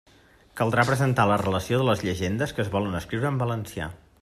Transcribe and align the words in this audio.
Caldrà 0.61 0.85
presentar 0.87 1.25
la 1.31 1.37
relació 1.41 1.81
de 1.81 1.87
les 1.89 2.03
llegendes 2.07 2.57
que 2.59 2.65
es 2.65 2.73
volen 2.77 3.01
escriure 3.03 3.31
en 3.35 3.41
valencià. 3.45 3.93